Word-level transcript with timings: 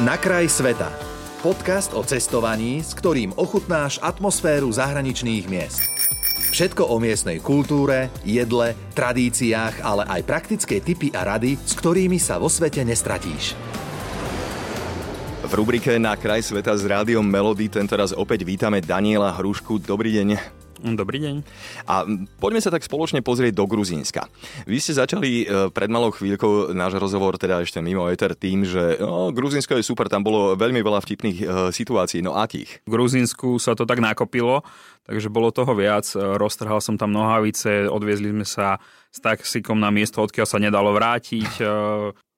Na 0.00 0.16
kraj 0.16 0.48
sveta. 0.48 0.88
Podcast 1.44 1.92
o 1.92 2.00
cestovaní, 2.00 2.80
s 2.80 2.96
ktorým 2.96 3.36
ochutnáš 3.36 4.00
atmosféru 4.00 4.72
zahraničných 4.72 5.44
miest. 5.44 5.92
Všetko 6.56 6.88
o 6.88 6.96
miestnej 6.96 7.36
kultúre, 7.36 8.08
jedle, 8.24 8.72
tradíciách, 8.96 9.84
ale 9.84 10.08
aj 10.08 10.24
praktické 10.24 10.80
tipy 10.80 11.12
a 11.12 11.28
rady, 11.28 11.60
s 11.60 11.76
ktorými 11.76 12.16
sa 12.16 12.40
vo 12.40 12.48
svete 12.48 12.80
nestratíš. 12.80 13.52
V 15.44 15.52
rubrike 15.52 15.92
Na 16.00 16.16
kraj 16.16 16.48
sveta 16.48 16.72
s 16.80 16.88
rádiom 16.88 17.28
Melody 17.28 17.68
tentoraz 17.68 18.16
opäť 18.16 18.48
vítame 18.48 18.80
Daniela 18.80 19.28
Hrušku. 19.36 19.84
Dobrý 19.84 20.16
deň. 20.16 20.28
Dobrý 20.80 21.20
deň. 21.20 21.36
A 21.84 22.08
poďme 22.40 22.64
sa 22.64 22.72
tak 22.72 22.80
spoločne 22.80 23.20
pozrieť 23.20 23.52
do 23.52 23.68
Gruzínska. 23.68 24.32
Vy 24.64 24.80
ste 24.80 24.96
začali 24.96 25.44
e, 25.44 25.68
pred 25.68 25.92
malou 25.92 26.08
chvíľkou 26.08 26.72
náš 26.72 26.96
rozhovor, 26.96 27.36
teda 27.36 27.60
ešte 27.60 27.84
mimo 27.84 28.08
Ether, 28.08 28.32
tým, 28.32 28.64
že 28.64 28.96
no, 28.96 29.28
Gruzínsko 29.28 29.76
je 29.76 29.84
super, 29.84 30.08
tam 30.08 30.24
bolo 30.24 30.56
veľmi 30.56 30.80
veľa 30.80 31.04
vtipných 31.04 31.38
e, 31.40 31.44
situácií, 31.68 32.24
no 32.24 32.32
akých? 32.32 32.88
V 32.88 32.90
Gruzínsku 32.96 33.60
sa 33.60 33.76
to 33.76 33.84
tak 33.84 34.00
nakopilo, 34.00 34.64
takže 35.04 35.32
bolo 35.32 35.50
toho 35.50 35.72
viac. 35.72 36.06
Roztrhal 36.14 36.80
som 36.84 37.00
tam 37.00 37.12
nohavice, 37.14 37.88
odviezli 37.88 38.30
sme 38.30 38.46
sa 38.46 38.78
s 39.10 39.18
taxikom 39.18 39.78
na 39.78 39.90
miesto, 39.90 40.22
odkiaľ 40.22 40.46
sa 40.46 40.62
nedalo 40.62 40.94
vrátiť. 40.94 41.52
E, 41.58 41.64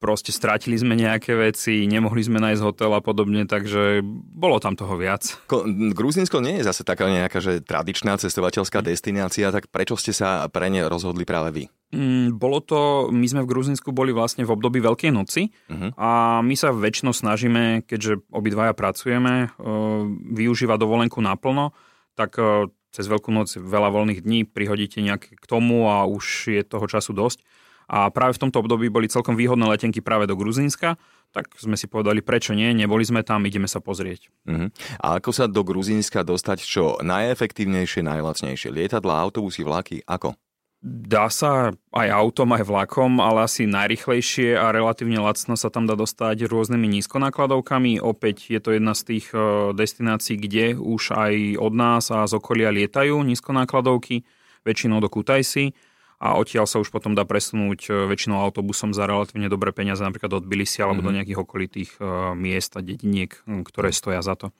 proste 0.01 0.33
strátili 0.33 0.81
sme 0.81 0.97
nejaké 0.97 1.37
veci, 1.37 1.85
nemohli 1.85 2.25
sme 2.25 2.41
nájsť 2.41 2.63
hotel 2.65 2.91
a 2.97 3.05
podobne, 3.05 3.45
takže 3.45 4.01
bolo 4.33 4.57
tam 4.57 4.75
toho 4.75 4.97
viac. 4.97 5.37
Ko, 5.47 5.63
Gruzinsko 5.69 6.41
nie 6.41 6.59
je 6.59 6.67
zase 6.67 6.83
taká 6.83 7.07
nejaká 7.13 7.39
že 7.45 7.61
tradičná 7.61 8.17
cestovateľská 8.17 8.81
destinácia, 8.81 9.53
tak 9.53 9.69
prečo 9.69 10.01
ste 10.01 10.17
sa 10.17 10.49
pre 10.49 10.73
ne 10.73 10.83
rozhodli 10.89 11.23
práve 11.29 11.53
vy? 11.53 11.65
Mm, 11.93 12.41
bolo 12.41 12.65
to, 12.65 13.13
my 13.13 13.27
sme 13.29 13.45
v 13.45 13.51
Gruzinsku 13.53 13.93
boli 13.93 14.17
vlastne 14.17 14.49
v 14.49 14.51
období 14.57 14.81
Veľkej 14.81 15.13
noci 15.13 15.53
uh-huh. 15.69 15.93
a 16.01 16.41
my 16.41 16.57
sa 16.57 16.73
väčšinou 16.73 17.13
snažíme, 17.13 17.85
keďže 17.85 18.25
obidvaja 18.33 18.73
pracujeme, 18.73 19.53
uh, 19.53 20.09
využívať 20.33 20.81
dovolenku 20.81 21.21
naplno, 21.21 21.77
tak 22.19 22.37
uh, 22.39 22.69
cez 22.93 23.09
Veľkú 23.09 23.33
noc 23.33 23.53
veľa 23.57 23.89
voľných 23.89 24.21
dní 24.21 24.45
prihodíte 24.45 25.01
nejaké 25.01 25.37
k 25.37 25.45
tomu 25.49 25.89
a 25.89 26.05
už 26.05 26.53
je 26.53 26.63
toho 26.65 26.85
času 26.85 27.17
dosť 27.17 27.41
a 27.93 28.09
práve 28.09 28.37
v 28.37 28.49
tomto 28.49 28.65
období 28.65 28.89
boli 28.89 29.11
celkom 29.11 29.37
výhodné 29.37 29.69
letenky 29.69 30.01
práve 30.01 30.25
do 30.25 30.33
Gruzínska, 30.33 30.97
tak 31.33 31.53
sme 31.61 31.77
si 31.77 31.85
povedali, 31.85 32.25
prečo 32.25 32.57
nie, 32.57 32.73
neboli 32.73 33.05
sme 33.05 33.21
tam, 33.21 33.45
ideme 33.45 33.69
sa 33.69 33.85
pozrieť. 33.85 34.33
Uh-huh. 34.49 34.69
A 35.01 35.21
ako 35.21 35.31
sa 35.33 35.45
do 35.45 35.61
Gruzínska 35.61 36.25
dostať 36.25 36.59
čo 36.65 36.97
najefektívnejšie, 37.05 38.01
najlacnejšie? 38.01 38.73
Lietadla, 38.73 39.21
autobusy, 39.21 39.61
vlaky, 39.65 40.01
ako? 40.09 40.33
Dá 40.83 41.31
sa 41.31 41.71
aj 41.95 42.09
autom, 42.11 42.59
aj 42.59 42.67
vlakom, 42.67 43.23
ale 43.23 43.47
asi 43.47 43.71
najrychlejšie 43.71 44.59
a 44.59 44.75
relatívne 44.75 45.23
lacno 45.23 45.55
sa 45.55 45.71
tam 45.71 45.87
dá 45.87 45.95
dostať 45.95 46.51
rôznymi 46.51 46.99
nízkonákladovkami. 46.99 48.03
Opäť 48.03 48.51
je 48.51 48.59
to 48.59 48.75
jedna 48.75 48.91
z 48.99 49.15
tých 49.15 49.31
e, 49.31 49.71
destinácií, 49.79 50.35
kde 50.43 50.75
už 50.75 51.15
aj 51.15 51.35
od 51.63 51.73
nás 51.79 52.11
a 52.11 52.27
z 52.27 52.35
okolia 52.35 52.75
lietajú 52.75 53.15
nízkonákladovky, 53.15 54.27
väčšinou 54.67 54.99
do 54.99 55.07
Kutajsi 55.07 55.71
a 56.19 56.35
odtiaľ 56.35 56.67
sa 56.67 56.83
už 56.83 56.91
potom 56.91 57.15
dá 57.15 57.23
presunúť 57.23 57.87
e, 57.87 57.91
väčšinou 58.11 58.43
autobusom 58.43 58.91
za 58.91 59.07
relatívne 59.07 59.47
dobré 59.47 59.71
peniaze, 59.71 60.03
napríklad 60.03 60.35
od 60.39 60.51
Bilisi 60.51 60.83
alebo 60.83 60.99
mm-hmm. 60.99 61.07
do 61.07 61.11
mhm. 61.11 61.17
nejakých 61.23 61.39
okolitých 61.47 61.91
e, 61.99 62.03
miest 62.35 62.75
a 62.75 62.83
dediniek, 62.83 63.31
ktoré 63.71 63.95
stoja 63.95 64.19
za 64.19 64.35
to. 64.35 64.51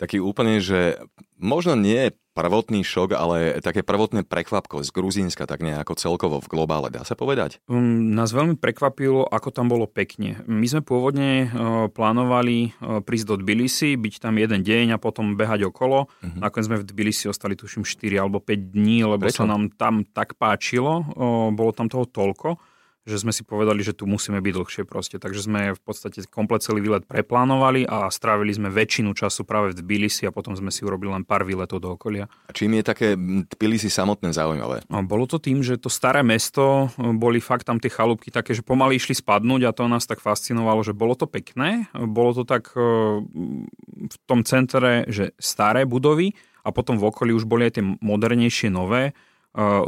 Taký 0.00 0.24
úplne, 0.24 0.56
že 0.56 1.04
možno 1.36 1.76
nie 1.76 2.16
prvotný 2.36 2.84
šok, 2.84 3.16
ale 3.16 3.64
také 3.64 3.80
prvotné 3.80 4.28
prekvapko 4.28 4.84
z 4.84 4.92
Gruzínska, 4.92 5.48
tak 5.48 5.64
nejako 5.64 5.96
celkovo 5.96 6.44
v 6.44 6.50
globále, 6.52 6.92
dá 6.92 7.00
sa 7.08 7.16
povedať? 7.16 7.64
Um, 7.64 8.12
nás 8.12 8.36
veľmi 8.36 8.60
prekvapilo, 8.60 9.24
ako 9.24 9.48
tam 9.48 9.72
bolo 9.72 9.88
pekne. 9.88 10.44
My 10.44 10.68
sme 10.68 10.84
pôvodne 10.84 11.48
uh, 11.48 11.88
plánovali 11.88 12.76
uh, 12.76 13.00
prísť 13.00 13.26
do 13.32 13.36
Tbilisi, 13.40 13.96
byť 13.96 14.20
tam 14.20 14.36
jeden 14.36 14.60
deň 14.60 15.00
a 15.00 15.00
potom 15.00 15.32
behať 15.32 15.72
okolo. 15.72 16.12
Uh-huh. 16.12 16.36
Nakoniec 16.36 16.68
sme 16.68 16.76
v 16.84 16.88
Tbilisi 16.92 17.32
ostali 17.32 17.56
tuším 17.56 17.88
4 17.88 18.20
alebo 18.20 18.44
5 18.44 18.76
dní, 18.76 19.08
lebo 19.08 19.24
Prečo? 19.24 19.42
sa 19.42 19.48
nám 19.48 19.72
tam 19.72 20.04
tak 20.04 20.36
páčilo, 20.36 21.08
uh, 21.16 21.48
bolo 21.48 21.72
tam 21.72 21.88
toho 21.88 22.04
toľko 22.04 22.75
že 23.06 23.22
sme 23.22 23.30
si 23.30 23.46
povedali, 23.46 23.86
že 23.86 23.94
tu 23.94 24.04
musíme 24.10 24.42
byť 24.42 24.52
dlhšie 24.52 24.82
proste. 24.82 25.22
Takže 25.22 25.46
sme 25.46 25.60
v 25.78 25.80
podstate 25.80 26.26
komplet 26.26 26.66
celý 26.66 26.82
výlet 26.82 27.06
preplánovali 27.06 27.86
a 27.86 28.10
strávili 28.10 28.50
sme 28.50 28.66
väčšinu 28.66 29.14
času 29.14 29.46
práve 29.46 29.70
v 29.70 29.78
Tbilisi 29.78 30.26
a 30.26 30.34
potom 30.34 30.58
sme 30.58 30.74
si 30.74 30.82
urobili 30.82 31.14
len 31.14 31.22
pár 31.22 31.46
výletov 31.46 31.78
do 31.78 31.94
okolia. 31.94 32.26
A 32.46 32.52
čím 32.52 32.74
je 32.76 32.82
také 32.82 33.08
Tbilisi 33.46 33.86
samotné 33.86 34.34
zaujímavé? 34.34 34.82
No, 34.90 35.06
bolo 35.06 35.30
to 35.30 35.38
tým, 35.38 35.62
že 35.62 35.78
to 35.78 35.86
staré 35.86 36.26
mesto, 36.26 36.90
boli 36.98 37.38
fakt 37.38 37.70
tam 37.70 37.78
tie 37.78 37.94
chalúbky 37.94 38.34
také, 38.34 38.58
že 38.58 38.66
pomaly 38.66 38.98
išli 38.98 39.14
spadnúť 39.14 39.70
a 39.70 39.72
to 39.72 39.86
nás 39.86 40.02
tak 40.02 40.18
fascinovalo, 40.18 40.82
že 40.82 40.90
bolo 40.90 41.14
to 41.14 41.30
pekné, 41.30 41.86
bolo 41.94 42.34
to 42.34 42.42
tak 42.42 42.74
e, 42.74 42.82
v 44.10 44.16
tom 44.26 44.42
centre, 44.42 45.06
že 45.06 45.30
staré 45.38 45.86
budovy 45.86 46.34
a 46.66 46.74
potom 46.74 46.98
v 46.98 47.06
okolí 47.06 47.30
už 47.30 47.46
boli 47.46 47.70
aj 47.70 47.78
tie 47.78 47.84
modernejšie 48.02 48.74
nové 48.74 49.14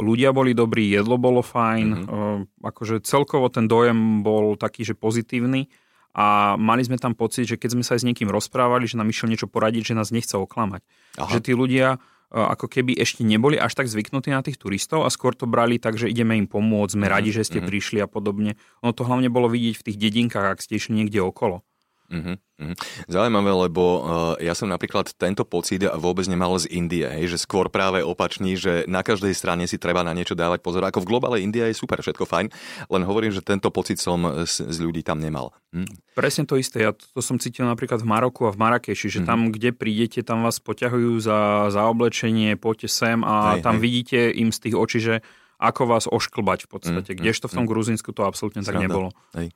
ľudia 0.01 0.33
boli 0.33 0.57
dobrí, 0.57 0.89
jedlo 0.89 1.21
bolo 1.21 1.45
fajn, 1.45 1.87
mm-hmm. 1.93 2.65
akože 2.65 3.05
celkovo 3.05 3.53
ten 3.53 3.69
dojem 3.69 4.25
bol 4.25 4.57
taký, 4.57 4.81
že 4.81 4.97
pozitívny 4.97 5.69
a 6.17 6.57
mali 6.57 6.81
sme 6.81 6.97
tam 6.97 7.13
pocit, 7.13 7.45
že 7.45 7.61
keď 7.61 7.77
sme 7.77 7.83
sa 7.85 7.93
aj 7.93 8.01
s 8.01 8.07
niekým 8.09 8.33
rozprávali, 8.33 8.89
že 8.89 8.97
nám 8.97 9.13
išiel 9.13 9.29
niečo 9.29 9.45
poradiť, 9.45 9.93
že 9.93 9.97
nás 9.97 10.09
nechce 10.09 10.33
oklamať. 10.33 10.81
Aha. 11.21 11.29
Že 11.29 11.39
tí 11.45 11.51
ľudia 11.53 12.01
ako 12.29 12.69
keby 12.69 12.93
ešte 12.97 13.25
neboli 13.25 13.57
až 13.57 13.73
tak 13.73 13.89
zvyknutí 13.89 14.29
na 14.29 14.45
tých 14.45 14.61
turistov 14.61 15.01
a 15.01 15.09
skôr 15.09 15.33
to 15.33 15.49
brali 15.49 15.81
tak, 15.81 15.97
že 15.97 16.05
ideme 16.09 16.37
im 16.37 16.45
pomôcť, 16.45 16.93
sme 16.93 17.05
mm-hmm. 17.05 17.13
radi, 17.13 17.29
že 17.29 17.45
ste 17.45 17.57
mm-hmm. 17.61 17.69
prišli 17.69 17.99
a 18.01 18.07
podobne. 18.09 18.57
Ono 18.85 18.93
to 18.93 19.05
hlavne 19.05 19.29
bolo 19.33 19.49
vidieť 19.49 19.81
v 19.81 19.85
tých 19.85 19.97
dedinkách, 19.97 20.57
ak 20.57 20.61
ste 20.61 20.77
išli 20.77 20.97
niekde 20.97 21.21
okolo. 21.25 21.65
Uh-huh. 22.09 22.73
Zaujímavé, 23.05 23.69
lebo 23.69 23.83
uh, 24.01 24.01
ja 24.41 24.57
som 24.57 24.65
napríklad 24.65 25.13
tento 25.13 25.45
pocit 25.45 25.85
vôbec 25.85 26.25
nemal 26.25 26.57
z 26.57 26.65
Indie, 26.73 27.05
hej, 27.05 27.37
že 27.37 27.45
skôr 27.45 27.69
práve 27.69 28.01
opačný, 28.01 28.57
že 28.57 28.83
na 28.89 29.05
každej 29.05 29.31
strane 29.37 29.69
si 29.69 29.77
treba 29.77 30.01
na 30.01 30.17
niečo 30.17 30.33
dávať 30.33 30.65
pozor. 30.65 30.81
Ako 30.89 31.05
v 31.05 31.09
globále 31.15 31.37
India 31.45 31.69
je 31.69 31.77
super, 31.77 32.01
všetko 32.01 32.25
fajn, 32.25 32.49
len 32.89 33.03
hovorím, 33.05 33.29
že 33.29 33.45
tento 33.45 33.69
pocit 33.69 34.01
som 34.01 34.25
z, 34.41 34.65
z 34.65 34.77
ľudí 34.81 35.05
tam 35.05 35.21
nemal. 35.21 35.53
Hm? 35.69 35.85
Presne 36.17 36.49
to 36.49 36.57
isté, 36.57 36.81
ja 36.81 36.97
to, 36.97 37.05
to 37.13 37.21
som 37.21 37.37
cítil 37.37 37.69
napríklad 37.69 38.01
v 38.01 38.09
Maroku 38.09 38.49
a 38.49 38.51
v 38.51 38.57
Marakeši, 38.57 39.07
že 39.07 39.19
uh-huh. 39.21 39.29
tam, 39.29 39.39
kde 39.53 39.69
prídete, 39.69 40.25
tam 40.25 40.41
vás 40.41 40.57
poťahujú 40.57 41.13
za, 41.21 41.69
za 41.69 41.85
oblečenie, 41.85 42.57
poďte 42.57 42.89
sem 42.89 43.21
a 43.21 43.61
hej, 43.61 43.61
tam 43.61 43.77
hej. 43.77 43.81
vidíte 43.85 44.19
im 44.33 44.49
z 44.49 44.59
tých 44.65 44.75
očí, 44.75 44.97
že 44.97 45.21
ako 45.59 45.83
vás 45.91 46.07
ošklbať 46.07 46.65
v 46.65 46.69
podstate. 46.71 47.11
Mm, 47.13 47.19
Kdežto 47.19 47.51
v 47.51 47.55
tom 47.59 47.65
mm. 47.67 47.71
Gruzínsku 47.75 48.09
to 48.15 48.23
absolútne 48.23 48.63
Sranda. 48.63 48.79
tak 48.79 48.83
nebolo. 48.87 49.09
Hej. 49.35 49.51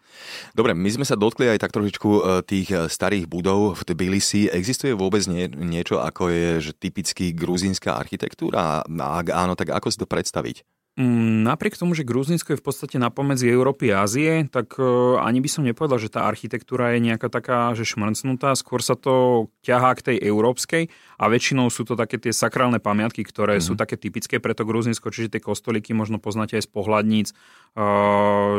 Dobre, 0.52 0.75
my 0.75 0.90
sme 0.91 1.08
sa 1.08 1.16
dotkli 1.16 1.47
aj 1.47 1.64
tak 1.64 1.72
trošičku 1.72 2.09
e, 2.12 2.22
tých 2.44 2.68
e, 2.75 2.91
starých 2.91 3.31
budov 3.31 3.80
v 3.80 3.81
Tbilisi. 3.88 4.52
Existuje 4.52 4.91
vôbec 4.91 5.24
nie, 5.31 5.47
niečo, 5.47 6.03
ako 6.03 6.28
je 6.28 6.50
že 6.59 6.72
typický 6.75 7.31
gruzínska 7.31 7.96
architektúra? 7.96 8.84
A 8.84 9.18
ak 9.24 9.31
áno, 9.31 9.56
tak 9.56 9.72
ako 9.72 9.88
si 9.88 9.97
to 9.97 10.06
predstaviť? 10.06 10.68
Mm, 10.94 11.42
napriek 11.42 11.74
tomu, 11.74 11.98
že 11.98 12.06
Gruzinsko 12.06 12.54
je 12.54 12.62
v 12.62 12.66
podstate 12.70 13.02
na 13.02 13.09
pomedzi 13.09 13.50
Európy 13.50 13.90
a 13.90 14.06
Ázie, 14.06 14.46
tak 14.46 14.78
e, 14.78 14.86
ani 15.18 15.42
by 15.42 15.50
som 15.50 15.66
nepovedal, 15.66 15.98
že 15.98 16.14
tá 16.14 16.30
architektúra 16.30 16.94
je 16.94 17.02
nejaká 17.02 17.34
taká, 17.34 17.74
že 17.74 17.81
šmrcnutá. 17.81 18.54
Skôr 18.54 18.78
sa 18.86 18.94
to 18.94 19.50
ťahá 19.66 19.98
k 19.98 20.14
tej 20.14 20.18
európskej 20.22 20.94
a 21.18 21.24
väčšinou 21.34 21.74
sú 21.74 21.90
to 21.90 21.98
také 21.98 22.22
tie 22.22 22.30
sakrálne 22.30 22.78
pamiatky, 22.78 23.26
ktoré 23.26 23.58
mm-hmm. 23.58 23.74
sú 23.74 23.74
také 23.74 23.98
typické 23.98 24.38
pre 24.38 24.53
to 24.53 24.70
Gruzinsko, 24.70 25.09
čiže 25.09 25.34
tie 25.34 25.42
kostolíky 25.42 25.98
možno 25.98 26.22
poznáte 26.22 26.62
aj 26.62 26.70
z 26.70 26.70
pohľadníc, 26.70 27.28
e, 27.34 27.36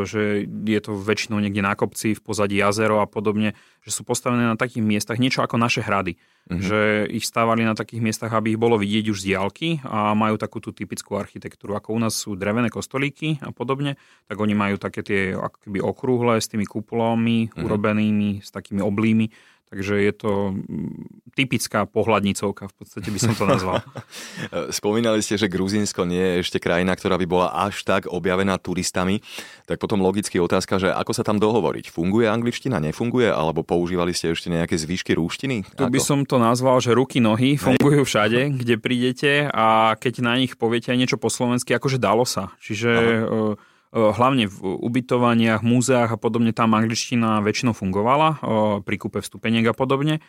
že 0.03 0.51
je 0.51 0.81
to 0.83 0.99
väčšinou 0.99 1.39
niekde 1.39 1.63
na 1.63 1.79
kopci, 1.79 2.19
v 2.19 2.23
pozadí 2.25 2.59
jazero 2.59 2.99
a 2.99 3.07
podobne, 3.07 3.55
že 3.87 3.95
sú 3.95 4.03
postavené 4.03 4.43
na 4.43 4.59
takých 4.59 4.83
miestach, 4.83 5.23
niečo 5.23 5.39
ako 5.47 5.55
naše 5.55 5.87
hrady. 5.87 6.19
Mm-hmm. 6.51 6.61
Že 6.61 6.81
ich 7.15 7.25
stávali 7.25 7.63
na 7.63 7.79
takých 7.79 8.05
miestach, 8.05 8.35
aby 8.35 8.53
ich 8.53 8.61
bolo 8.61 8.77
vidieť 8.77 9.07
už 9.09 9.23
z 9.23 9.33
diálky 9.33 9.69
a 9.87 10.13
majú 10.19 10.37
takú 10.37 10.61
tú 10.61 10.77
typickú 10.77 11.17
architektúru. 11.17 11.73
Ako 11.79 11.97
u 11.97 12.01
nás 12.03 12.24
sú 12.25 12.41
drevené 12.41 12.73
kostolíky 12.73 13.37
a 13.45 13.53
podobne, 13.53 14.01
tak 14.25 14.41
oni 14.41 14.57
majú 14.57 14.81
také 14.81 15.05
tie 15.05 15.37
ako 15.37 15.69
keby 15.69 15.79
okrúhle 15.85 16.41
s 16.41 16.49
tými 16.49 16.65
kupolami 16.65 17.53
mm-hmm. 17.53 17.61
urobenými, 17.61 18.31
s 18.41 18.49
takými 18.49 18.81
oblými 18.81 19.29
Takže 19.75 19.95
je 20.07 20.13
to 20.15 20.55
mm, 20.55 21.35
typická 21.35 21.83
pohľadnicovka, 21.83 22.71
v 22.71 22.75
podstate 22.79 23.11
by 23.11 23.19
som 23.19 23.35
to 23.35 23.43
nazval. 23.43 23.83
Spomínali 24.79 25.19
ste, 25.19 25.35
že 25.35 25.51
Gruzínsko 25.51 26.07
nie 26.07 26.23
je 26.23 26.47
ešte 26.47 26.63
krajina, 26.63 26.95
ktorá 26.95 27.19
by 27.19 27.27
bola 27.27 27.51
až 27.51 27.83
tak 27.83 28.07
objavená 28.07 28.55
turistami. 28.63 29.19
Tak 29.67 29.83
potom 29.83 29.99
logicky 29.99 30.39
otázka, 30.39 30.79
že 30.79 30.95
ako 30.95 31.11
sa 31.11 31.27
tam 31.27 31.43
dohovoriť? 31.43 31.91
Funguje 31.91 32.31
angličtina, 32.31 32.79
nefunguje? 32.79 33.35
Alebo 33.35 33.67
používali 33.67 34.15
ste 34.15 34.31
ešte 34.31 34.47
nejaké 34.47 34.79
zvyšky 34.79 35.19
rúštiny? 35.19 35.67
Tu 35.75 35.83
by 35.83 35.99
som 35.99 36.23
to 36.23 36.39
nazval, 36.39 36.79
že 36.79 36.95
ruky, 36.95 37.19
nohy 37.19 37.59
fungujú 37.59 38.07
všade, 38.07 38.55
kde 38.55 38.79
prídete 38.79 39.51
a 39.51 39.99
keď 39.99 40.23
na 40.23 40.39
nich 40.39 40.55
poviete 40.55 40.95
aj 40.95 40.99
niečo 41.03 41.19
po 41.19 41.27
slovensky, 41.27 41.75
akože 41.75 41.99
dalo 41.99 42.23
sa. 42.23 42.55
Čiže... 42.63 42.91
Aha 42.95 43.25
E, 43.25 43.74
hlavne 43.95 44.51
v 44.51 44.59
ubytovaniach, 44.83 45.63
múzeách 45.63 46.11
a 46.11 46.19
podobne 46.19 46.51
tam 46.51 46.75
angličtina 46.75 47.39
väčšinou 47.39 47.79
fungovala, 47.79 48.29
e, 48.35 48.37
pri 48.83 48.97
kúpe 48.99 49.23
vstupeniek 49.23 49.63
a 49.71 49.75
podobne, 49.75 50.19
e, 50.19 50.21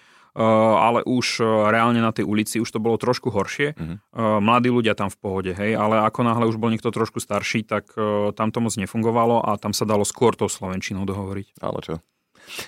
ale 0.77 1.01
už 1.01 1.41
reálne 1.73 1.97
na 1.97 2.13
tej 2.13 2.29
ulici 2.29 2.61
už 2.61 2.69
to 2.69 2.77
bolo 2.77 3.01
trošku 3.01 3.33
horšie. 3.33 3.73
Uh-huh. 3.73 4.37
Mladí 4.37 4.69
ľudia 4.69 4.93
tam 4.93 5.09
v 5.09 5.17
pohode, 5.17 5.51
hej, 5.57 5.73
ale 5.73 6.05
ako 6.05 6.21
náhle 6.21 6.45
už 6.45 6.61
bol 6.61 6.69
niekto 6.69 6.93
trošku 6.93 7.17
starší, 7.17 7.65
tak 7.65 7.89
tam 8.37 8.53
to 8.53 8.59
moc 8.61 8.77
nefungovalo 8.77 9.41
a 9.41 9.57
tam 9.57 9.73
sa 9.73 9.89
dalo 9.89 10.05
skôr 10.05 10.37
tou 10.37 10.45
slovenčinou 10.45 11.09
dohovoriť. 11.09 11.57
Ale 11.65 11.79
čo? 11.81 11.95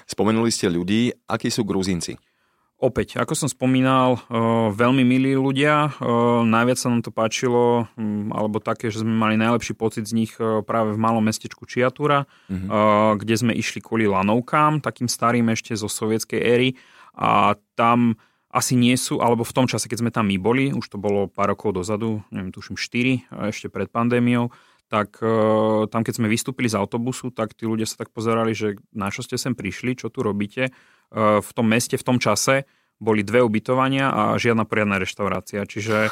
Spomenuli 0.09 0.49
ste 0.49 0.73
ľudí, 0.73 1.13
akí 1.29 1.53
sú 1.53 1.61
Gruzínci? 1.61 2.17
Opäť, 2.77 3.17
ako 3.17 3.33
som 3.33 3.49
spomínal, 3.49 4.21
veľmi 4.69 5.01
milí 5.01 5.33
ľudia. 5.33 5.97
Najviac 6.45 6.77
sa 6.77 6.93
nám 6.93 7.01
to 7.01 7.09
páčilo, 7.09 7.89
mm, 7.97 8.29
alebo 8.29 8.61
také, 8.61 8.93
že 8.93 9.01
sme 9.01 9.17
mali 9.17 9.33
najlepší 9.33 9.73
pocit 9.73 10.05
z 10.05 10.13
nich 10.13 10.37
práve 10.37 10.93
v 10.93 11.01
malom 11.01 11.25
mestečku 11.25 11.65
Čiatúra, 11.65 12.29
mm-hmm. 12.45 12.69
kde 13.17 13.33
sme 13.33 13.57
išli 13.57 13.81
kvôli 13.81 14.05
lanovkám, 14.05 14.85
takým 14.85 15.09
starým 15.09 15.49
ešte 15.49 15.73
zo 15.73 15.89
sovietskej 15.89 16.37
éry. 16.37 16.69
A 17.17 17.57
tam 17.73 18.13
asi 18.53 18.77
nie 18.77 18.93
sú, 18.93 19.25
alebo 19.25 19.41
v 19.41 19.57
tom 19.57 19.65
čase, 19.65 19.89
keď 19.89 19.97
sme 20.05 20.13
tam 20.13 20.29
my 20.29 20.37
boli, 20.37 20.69
už 20.69 20.85
to 20.85 21.01
bolo 21.01 21.25
pár 21.25 21.57
rokov 21.57 21.73
dozadu, 21.73 22.21
neviem, 22.29 22.53
tuším 22.53 22.77
4, 22.77 23.49
ešte 23.49 23.73
pred 23.73 23.89
pandémiou, 23.89 24.53
tak 24.85 25.17
tam 25.89 26.01
keď 26.05 26.13
sme 26.13 26.29
vystúpili 26.29 26.69
z 26.69 26.77
autobusu, 26.77 27.33
tak 27.33 27.57
tí 27.57 27.65
ľudia 27.65 27.89
sa 27.89 28.05
tak 28.05 28.13
pozerali, 28.13 28.53
že 28.53 28.77
na 28.93 29.09
čo 29.09 29.25
ste 29.25 29.35
sem 29.35 29.57
prišli, 29.57 29.97
čo 29.97 30.13
tu 30.13 30.21
robíte 30.21 30.69
Eh, 30.69 30.96
v 31.15 31.49
tom 31.55 31.67
meste 31.67 31.95
v 31.95 32.03
tom 32.03 32.17
čase 32.19 32.67
boli 32.97 33.21
dve 33.21 33.45
ubytovania 33.45 34.09
a 34.09 34.21
žiadna 34.41 34.65
poriadna 34.65 34.97
reštaurácia. 34.97 35.65
Čiže 35.65 36.09
eh, 36.09 36.11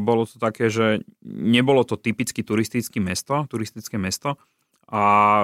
bolo 0.00 0.24
to 0.24 0.40
také, 0.40 0.72
že 0.72 1.04
nebolo 1.24 1.84
to 1.84 2.00
typicky 2.00 2.40
turistické 2.40 2.98
mesto, 2.98 3.44
turistické 3.48 4.00
mesto, 4.00 4.40
a 4.88 5.02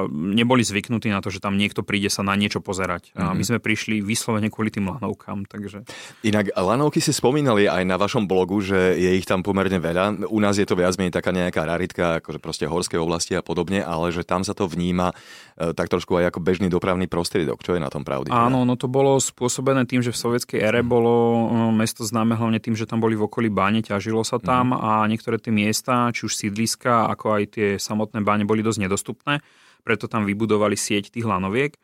neboli 0.09 0.65
zvyknutí 0.65 1.13
na 1.13 1.21
to, 1.21 1.29
že 1.29 1.37
tam 1.37 1.61
niekto 1.61 1.85
príde 1.85 2.09
sa 2.09 2.25
na 2.25 2.33
niečo 2.33 2.65
pozerať. 2.65 3.13
Mm-hmm. 3.13 3.29
A 3.29 3.37
my 3.37 3.43
mhm. 3.45 3.49
sme 3.53 3.59
prišli 3.61 4.01
vyslovene 4.01 4.49
kvôli 4.49 4.73
tým 4.73 4.89
lanovkám. 4.89 5.45
Takže... 5.45 5.85
Inak 6.25 6.57
lanovky 6.57 7.05
si 7.05 7.13
spomínali 7.13 7.69
aj 7.69 7.85
na 7.85 8.01
vašom 8.01 8.25
blogu, 8.25 8.65
že 8.65 8.97
je 8.97 9.11
ich 9.13 9.29
tam 9.29 9.45
pomerne 9.45 9.77
veľa. 9.77 10.33
U 10.33 10.41
nás 10.41 10.57
je 10.57 10.65
to 10.65 10.81
viac 10.81 10.97
menej 10.97 11.13
taká 11.13 11.37
nejaká 11.37 11.61
raritka, 11.69 12.25
akože 12.25 12.41
proste 12.41 12.65
horské 12.65 12.97
oblasti 12.97 13.37
a 13.37 13.45
podobne, 13.45 13.85
ale 13.85 14.17
že 14.17 14.25
tam 14.25 14.49
sa 14.49 14.57
to 14.57 14.65
vníma 14.65 15.13
e, 15.61 15.77
tak 15.77 15.93
trošku 15.93 16.17
aj 16.17 16.33
ako 16.33 16.41
bežný 16.41 16.73
dopravný 16.73 17.05
prostriedok. 17.05 17.61
Čo 17.61 17.77
je 17.77 17.85
na 17.85 17.93
tom 17.93 18.01
pravdy? 18.01 18.33
Áno, 18.33 18.65
no 18.65 18.81
to 18.81 18.89
bolo 18.89 19.21
spôsobené 19.21 19.85
tým, 19.85 20.01
že 20.01 20.09
v 20.09 20.25
sovietskej 20.25 20.57
ére 20.65 20.81
mm. 20.81 20.89
bolo 20.89 21.13
e, 21.13 21.45
mesto 21.77 22.01
známe 22.01 22.33
hlavne 22.33 22.65
tým, 22.65 22.73
že 22.73 22.89
tam 22.89 23.05
boli 23.05 23.13
v 23.13 23.29
okolí 23.29 23.53
báne, 23.53 23.85
ťažilo 23.85 24.25
sa 24.25 24.41
tam 24.41 24.73
mm. 24.73 24.81
a 24.81 24.91
niektoré 25.05 25.37
tie 25.37 25.53
miesta, 25.53 26.09
či 26.17 26.25
už 26.25 26.33
sídliska, 26.33 27.13
ako 27.13 27.27
aj 27.37 27.43
tie 27.53 27.69
samotné 27.77 28.25
báne 28.25 28.49
boli 28.49 28.65
dosť 28.65 28.89
nedostupné 28.89 29.34
preto 29.85 30.09
tam 30.09 30.25
vybudovali 30.25 30.75
sieť 30.75 31.13
tých 31.13 31.29
lanoviek, 31.29 31.77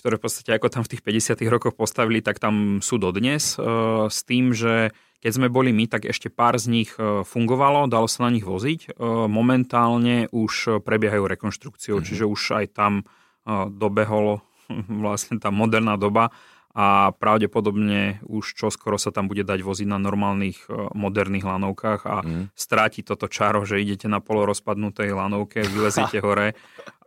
ktoré 0.00 0.16
v 0.16 0.24
podstate 0.24 0.56
ako 0.56 0.68
tam 0.72 0.82
v 0.84 0.96
tých 0.96 1.02
50. 1.04 1.44
rokoch 1.52 1.76
postavili, 1.76 2.24
tak 2.24 2.40
tam 2.40 2.80
sú 2.80 2.96
dodnes, 2.96 3.56
e, 3.56 4.08
s 4.08 4.24
tým, 4.24 4.56
že 4.56 4.96
keď 5.20 5.32
sme 5.36 5.48
boli 5.52 5.76
my, 5.76 5.84
tak 5.84 6.08
ešte 6.08 6.32
pár 6.32 6.56
z 6.56 6.72
nich 6.72 6.90
e, 6.96 7.24
fungovalo, 7.28 7.84
dalo 7.84 8.08
sa 8.08 8.24
na 8.24 8.32
nich 8.32 8.48
voziť. 8.48 8.80
E, 8.88 9.04
momentálne 9.28 10.32
už 10.32 10.80
prebiehajú 10.80 11.28
rekonštrukciou, 11.28 12.00
mm-hmm. 12.00 12.08
čiže 12.08 12.24
už 12.24 12.40
aj 12.64 12.66
tam 12.72 13.04
dobeholo 13.50 14.44
vlastne 15.04 15.40
tá 15.40 15.52
moderná 15.52 15.96
doba 16.00 16.32
a 16.70 17.10
pravdepodobne 17.10 18.22
už 18.30 18.54
čoskoro 18.54 18.94
sa 18.94 19.10
tam 19.10 19.26
bude 19.26 19.42
dať 19.42 19.58
voziť 19.58 19.88
na 19.90 19.98
normálnych 19.98 20.70
e, 20.70 20.94
moderných 20.94 21.42
lanovkách 21.42 22.00
a 22.06 22.16
mm. 22.22 22.44
stráti 22.54 23.02
toto 23.02 23.26
čaro, 23.26 23.66
že 23.66 23.82
idete 23.82 24.06
na 24.06 24.22
polorozpadnutej 24.22 25.10
lanovke, 25.10 25.66
vyleziete 25.74 26.22
hore 26.22 26.54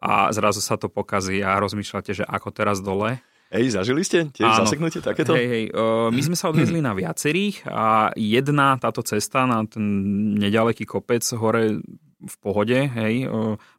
a 0.04 0.28
zrazu 0.36 0.60
sa 0.60 0.76
to 0.76 0.92
pokazí 0.92 1.40
a 1.40 1.56
rozmýšľate, 1.64 2.12
že 2.12 2.24
ako 2.28 2.52
teraz 2.52 2.84
dole. 2.84 3.24
Hej, 3.54 3.78
zažili 3.78 4.02
ste 4.02 4.34
tiež 4.34 4.50
Áno. 4.50 4.66
zaseknutie 4.66 5.00
takéto? 5.00 5.38
Hej, 5.38 5.48
hej, 5.48 5.66
uh, 5.78 6.10
my 6.10 6.22
sme 6.26 6.34
sa 6.34 6.50
odviezli 6.50 6.82
na 6.82 6.98
viacerých 6.98 7.70
a 7.70 8.10
jedna 8.18 8.82
táto 8.82 9.06
cesta 9.06 9.46
na 9.46 9.62
ten 9.70 9.86
nedaleký 10.42 10.90
kopec 10.90 11.22
hore 11.38 11.78
v 12.24 12.36
pohode, 12.40 12.88
hej, 12.88 13.28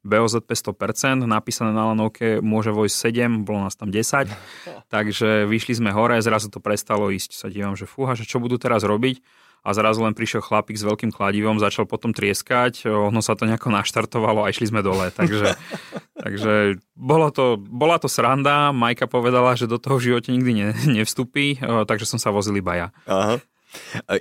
BOZP 0.04 0.52
100%, 0.52 1.24
napísané 1.24 1.72
na 1.72 1.92
lanovke 1.92 2.44
môže 2.44 2.70
vojsť 2.70 2.94
7, 3.40 3.48
bolo 3.48 3.64
nás 3.64 3.74
tam 3.74 3.88
10, 3.88 4.28
takže 4.92 5.48
vyšli 5.48 5.80
sme 5.80 5.90
hore, 5.92 6.18
zrazu 6.20 6.48
to 6.48 6.58
prestalo 6.58 7.08
ísť, 7.12 7.36
sa 7.36 7.46
dívam, 7.52 7.74
že 7.78 7.88
fúha, 7.88 8.16
že 8.16 8.28
čo 8.28 8.40
budú 8.40 8.56
teraz 8.60 8.84
robiť 8.84 9.20
a 9.64 9.72
zrazu 9.72 10.04
len 10.04 10.12
prišiel 10.12 10.44
chlapík 10.44 10.76
s 10.76 10.84
veľkým 10.84 11.08
kladivom, 11.08 11.56
začal 11.56 11.88
potom 11.88 12.12
trieskať, 12.12 12.84
ono 12.84 13.24
sa 13.24 13.32
to 13.32 13.48
nejako 13.48 13.72
naštartovalo 13.72 14.44
a 14.44 14.52
išli 14.52 14.68
sme 14.68 14.84
dole, 14.84 15.08
takže, 15.08 15.56
takže 16.24 16.76
bolo 16.92 17.32
to, 17.32 17.56
bola 17.56 17.96
to 17.96 18.12
sranda, 18.12 18.76
Majka 18.76 19.08
povedala, 19.08 19.56
že 19.56 19.64
do 19.64 19.80
toho 19.80 19.96
v 19.96 20.12
živote 20.12 20.28
nikdy 20.36 20.52
ne, 20.52 20.68
nevstupí, 21.00 21.64
takže 21.64 22.04
som 22.04 22.20
sa 22.20 22.28
vozil 22.28 22.60
iba 22.60 22.76
ja. 22.76 22.88
Aha. 23.08 23.40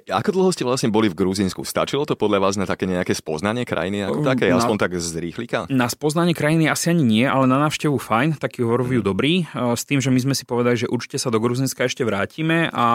Ako 0.09 0.29
dlho 0.33 0.50
ste 0.53 0.67
vlastne 0.67 0.89
boli 0.94 1.09
v 1.09 1.17
Gruzínsku? 1.17 1.65
Stačilo 1.65 2.05
to 2.05 2.13
podľa 2.13 2.39
vás 2.44 2.55
na 2.59 2.69
také 2.69 2.85
nejaké 2.85 3.15
spoznanie 3.17 3.65
krajiny 3.65 4.05
ako 4.05 4.25
také, 4.25 4.50
na, 4.50 4.59
aspoň 4.61 4.77
tak 4.77 4.91
z 4.97 5.17
rýchlika? 5.17 5.65
Na 5.69 5.88
spoznanie 5.88 6.38
krajiny 6.38 6.69
asi 6.69 6.94
ani 6.94 7.03
nie, 7.03 7.25
ale 7.25 7.50
na 7.50 7.57
návštevu 7.63 7.97
fajn, 7.97 8.41
taký 8.41 8.65
overview 8.65 9.01
mm. 9.01 9.07
dobrý, 9.07 9.33
s 9.53 9.83
tým, 9.88 10.03
že 10.03 10.13
my 10.13 10.19
sme 10.19 10.33
si 10.38 10.44
povedali, 10.44 10.75
že 10.77 10.91
určite 10.91 11.17
sa 11.17 11.33
do 11.33 11.41
Gruzínska 11.41 11.85
ešte 11.85 12.03
vrátime 12.03 12.69
a 12.73 12.85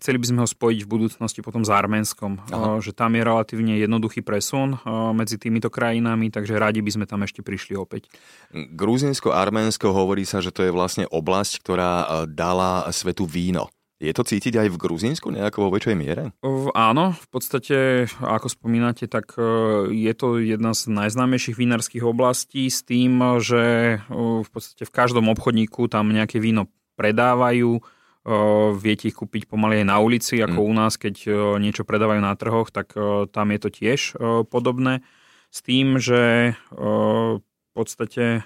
chceli 0.00 0.22
by 0.22 0.26
sme 0.28 0.38
ho 0.44 0.48
spojiť 0.48 0.80
v 0.84 0.88
budúcnosti 0.88 1.40
potom 1.44 1.66
s 1.66 1.70
Arménskom, 1.72 2.38
Aha. 2.48 2.80
že 2.80 2.96
tam 2.96 3.16
je 3.16 3.22
relatívne 3.24 3.76
jednoduchý 3.80 4.24
presun 4.24 4.78
medzi 5.12 5.36
týmito 5.36 5.68
krajinami, 5.68 6.30
takže 6.30 6.56
radi 6.56 6.80
by 6.80 6.90
sme 6.94 7.04
tam 7.10 7.26
ešte 7.26 7.42
prišli 7.42 7.74
opäť. 7.74 8.06
Gruzínsko, 8.52 9.34
Arménsko 9.34 9.90
hovorí 9.90 10.24
sa, 10.28 10.38
že 10.44 10.54
to 10.54 10.62
je 10.64 10.72
vlastne 10.72 11.08
oblasť, 11.10 11.52
ktorá 11.64 12.24
dala 12.30 12.86
svetu 12.94 13.26
víno. 13.26 13.72
Je 14.02 14.10
to 14.10 14.26
cítiť 14.26 14.58
aj 14.58 14.68
v 14.74 14.80
Gruzínsku 14.82 15.30
nejako 15.30 15.70
vo 15.70 15.78
väčšej 15.78 15.94
miere? 15.94 16.34
Áno, 16.74 17.14
v 17.14 17.26
podstate, 17.30 18.10
ako 18.18 18.50
spomínate, 18.50 19.06
tak 19.06 19.38
e, 19.38 19.46
je 19.94 20.12
to 20.18 20.42
jedna 20.42 20.74
z 20.74 20.90
najznámejších 20.90 21.54
vinárskych 21.54 22.02
oblastí 22.02 22.66
s 22.66 22.82
tým, 22.82 23.22
že 23.38 23.62
e, 24.02 24.18
v 24.42 24.50
podstate 24.50 24.82
v 24.82 24.90
každom 24.90 25.30
obchodníku 25.30 25.86
tam 25.86 26.10
nejaké 26.10 26.42
víno 26.42 26.66
predávajú, 26.98 27.78
e, 27.78 27.82
viete 28.74 29.06
ich 29.06 29.14
kúpiť 29.14 29.46
pomaly 29.46 29.86
aj 29.86 29.94
na 29.94 30.02
ulici, 30.02 30.42
ako 30.42 30.58
mm. 30.58 30.66
u 30.66 30.72
nás, 30.74 30.98
keď 30.98 31.14
niečo 31.62 31.86
predávajú 31.86 32.18
na 32.26 32.34
trhoch, 32.34 32.74
tak 32.74 32.98
tam 33.30 33.46
je 33.54 33.58
to 33.62 33.70
tiež 33.70 34.18
podobné. 34.50 35.06
S 35.54 35.62
tým, 35.62 36.02
že 36.02 36.56
v 36.72 37.70
podstate 37.76 38.42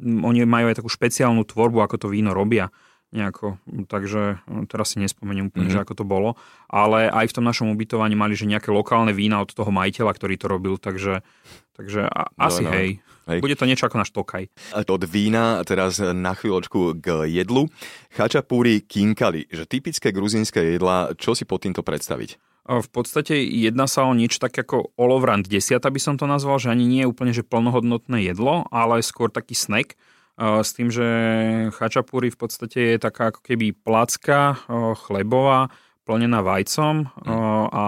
oni 0.00 0.46
majú 0.46 0.72
aj 0.72 0.78
takú 0.78 0.88
špeciálnu 0.88 1.42
tvorbu, 1.42 1.84
ako 1.84 2.06
to 2.06 2.08
víno 2.08 2.32
robia 2.32 2.72
nejako, 3.10 3.58
takže 3.90 4.38
no, 4.46 4.70
teraz 4.70 4.94
si 4.94 5.02
nespomeniem 5.02 5.50
úplne, 5.50 5.66
mm-hmm. 5.66 5.82
že 5.82 5.84
ako 5.84 5.94
to 5.98 6.04
bolo, 6.06 6.38
ale 6.70 7.10
aj 7.10 7.26
v 7.30 7.36
tom 7.36 7.44
našom 7.46 7.70
ubytovaní 7.74 8.14
mali, 8.14 8.38
že 8.38 8.46
nejaké 8.46 8.70
lokálne 8.70 9.10
vína 9.10 9.42
od 9.42 9.50
toho 9.50 9.70
majiteľa, 9.74 10.14
ktorý 10.14 10.34
to 10.38 10.46
robil, 10.46 10.74
takže, 10.78 11.26
takže 11.74 12.06
a, 12.06 12.30
asi 12.38 12.62
no, 12.62 12.70
hej. 12.70 12.88
hej. 13.26 13.40
Bude 13.42 13.58
to 13.58 13.66
niečo 13.66 13.90
ako 13.90 13.98
na 13.98 14.06
štokaj. 14.06 14.42
Od 14.86 15.02
vína 15.10 15.58
teraz 15.66 15.98
na 15.98 16.38
chvíľočku 16.38 17.02
k 17.02 17.26
jedlu. 17.26 17.66
Chačapúri 18.14 18.82
kinkali, 18.82 19.50
že 19.50 19.66
typické 19.66 20.14
gruzínske 20.14 20.62
jedla, 20.78 21.10
čo 21.18 21.34
si 21.34 21.42
pod 21.42 21.66
týmto 21.66 21.82
predstaviť? 21.82 22.38
V 22.70 22.88
podstate 22.94 23.34
jedná 23.42 23.90
sa 23.90 24.06
o 24.06 24.14
niečo 24.14 24.38
tak 24.38 24.54
ako 24.54 24.94
olovrant 24.94 25.42
desiata 25.42 25.90
by 25.90 25.98
som 25.98 26.14
to 26.14 26.30
nazval, 26.30 26.62
že 26.62 26.70
ani 26.70 26.86
nie 26.86 27.02
je 27.02 27.10
úplne 27.10 27.34
že 27.34 27.42
plnohodnotné 27.42 28.22
jedlo, 28.22 28.62
ale 28.70 29.02
skôr 29.02 29.26
taký 29.26 29.58
snack, 29.58 29.98
s 30.40 30.70
tým, 30.72 30.88
že 30.88 31.08
chačapúri 31.76 32.32
v 32.32 32.38
podstate 32.40 32.96
je 32.96 32.98
taká 32.98 33.28
ako 33.28 33.44
keby 33.44 33.76
placka 33.76 34.56
chlebová, 35.04 35.68
plnená 36.08 36.40
vajcom 36.40 37.12
mm. 37.12 37.28
a 37.70 37.84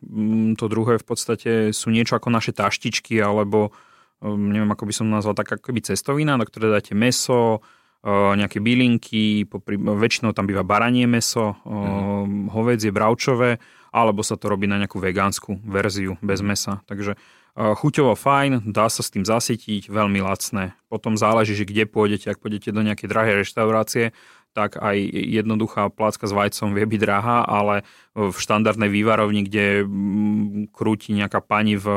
mm, 0.00 0.56
to 0.56 0.64
druhé 0.72 0.96
v 0.96 1.06
podstate 1.06 1.52
sú 1.76 1.92
niečo 1.92 2.16
ako 2.16 2.32
naše 2.32 2.56
taštičky 2.56 3.20
alebo 3.20 3.76
neviem 4.24 4.70
ako 4.72 4.88
by 4.88 4.94
som 4.94 5.12
nazval, 5.12 5.36
tak 5.36 5.58
ako 5.58 5.70
keby 5.70 5.82
cestovina, 5.82 6.38
na 6.38 6.46
ktoré 6.46 6.70
dáte 6.70 6.94
meso, 6.94 7.60
nejaké 8.02 8.58
bylinky, 8.58 9.46
popri, 9.46 9.78
väčšinou 9.78 10.34
tam 10.34 10.50
býva 10.50 10.66
baranie 10.66 11.06
meso, 11.06 11.54
mm. 11.62 12.50
hovedzie, 12.50 12.90
bravčové, 12.90 13.62
alebo 13.94 14.26
sa 14.26 14.34
to 14.34 14.50
robí 14.50 14.66
na 14.66 14.82
nejakú 14.82 14.98
vegánsku 14.98 15.62
verziu 15.62 16.18
bez 16.18 16.42
mesa. 16.42 16.82
Takže 16.90 17.14
Chuťovo 17.52 18.16
fajn, 18.16 18.72
dá 18.72 18.88
sa 18.88 19.04
s 19.04 19.12
tým 19.12 19.28
zasytiť, 19.28 19.92
veľmi 19.92 20.24
lacné. 20.24 20.72
Potom 20.88 21.20
záleží, 21.20 21.52
že 21.52 21.68
kde 21.68 21.84
pôjdete. 21.84 22.32
Ak 22.32 22.40
pôjdete 22.40 22.72
do 22.72 22.80
nejakej 22.80 23.12
drahej 23.12 23.44
reštaurácie, 23.44 24.16
tak 24.52 24.76
aj 24.80 24.96
jednoduchá 25.12 25.88
placka 25.92 26.28
s 26.28 26.32
vajcom 26.32 26.76
vie 26.76 26.84
byť 26.84 27.00
drahá, 27.00 27.44
ale 27.44 27.88
v 28.12 28.36
štandardnej 28.36 28.92
vývarovni, 28.92 29.48
kde 29.48 29.84
mm, 29.84 30.72
krúti 30.72 31.16
nejaká 31.16 31.40
pani 31.40 31.76
v 31.76 31.88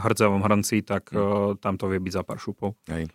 hrdzavom 0.00 0.44
hrnci, 0.44 0.84
tak 0.84 1.08
mm. 1.08 1.60
tam 1.60 1.80
to 1.80 1.88
vie 1.88 2.00
byť 2.00 2.12
za 2.12 2.22
pár 2.24 2.40
šupov. 2.40 2.76
Hej. 2.88 3.08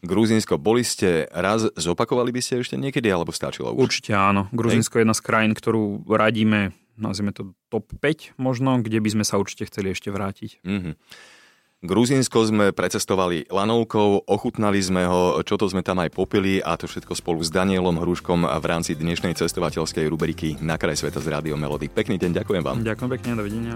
Gruzinsko, 0.00 0.56
boli 0.56 0.84
ste 0.84 1.28
raz, 1.28 1.68
zopakovali 1.76 2.32
by 2.32 2.40
ste 2.40 2.64
ešte 2.64 2.76
niekedy, 2.80 3.08
alebo 3.08 3.32
stačilo 3.32 3.72
už? 3.76 3.88
Určite 3.88 4.16
áno. 4.16 4.48
Gruzinsko 4.52 5.00
je 5.00 5.02
jedna 5.04 5.16
z 5.16 5.22
krajín, 5.24 5.52
ktorú 5.52 6.08
radíme, 6.08 6.72
nazvime 6.96 7.36
to 7.36 7.52
top 7.68 7.88
5 8.00 8.38
možno, 8.40 8.80
kde 8.80 9.00
by 9.00 9.08
sme 9.12 9.24
sa 9.24 9.36
určite 9.36 9.68
chceli 9.68 9.92
ešte 9.92 10.08
vrátiť. 10.08 10.64
Mm-hmm. 10.64 10.94
Gruzínsko 11.78 12.42
sme 12.42 12.74
precestovali 12.74 13.46
lanovkou, 13.46 14.26
ochutnali 14.26 14.82
sme 14.82 15.06
ho, 15.06 15.38
čo 15.46 15.54
to 15.54 15.70
sme 15.70 15.86
tam 15.86 16.02
aj 16.02 16.10
popili 16.10 16.58
a 16.58 16.74
to 16.74 16.90
všetko 16.90 17.14
spolu 17.14 17.38
s 17.38 17.54
Danielom 17.54 18.02
Hruškom 18.02 18.50
v 18.50 18.64
rámci 18.66 18.98
dnešnej 18.98 19.38
cestovateľskej 19.38 20.10
rubriky 20.10 20.58
Na 20.58 20.74
kraj 20.74 20.98
sveta 20.98 21.22
z 21.22 21.30
Rádio 21.30 21.54
Melody. 21.54 21.86
Pekný 21.86 22.18
deň, 22.18 22.42
ďakujem 22.42 22.62
vám. 22.66 22.82
Ďakujem 22.82 23.10
pekne, 23.14 23.30
dovidenia. 23.38 23.74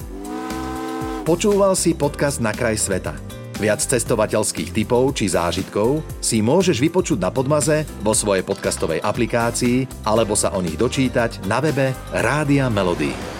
Počúval 1.23 1.79
si 1.79 1.95
podcast 1.95 2.43
Na 2.43 2.51
kraj 2.51 2.75
sveta. 2.75 3.15
Viac 3.63 3.79
cestovateľských 3.79 4.75
typov 4.75 5.15
či 5.15 5.31
zážitkov 5.31 6.03
si 6.19 6.43
môžeš 6.43 6.83
vypočuť 6.83 7.23
na 7.23 7.31
Podmaze 7.31 7.87
vo 8.03 8.19
svojej 8.19 8.43
podcastovej 8.43 8.99
aplikácii 8.99 10.03
alebo 10.03 10.35
sa 10.35 10.51
o 10.51 10.59
nich 10.59 10.75
dočítať 10.75 11.47
na 11.47 11.63
webe 11.63 11.95
Rádia 12.11 12.67
Melody. 12.67 13.32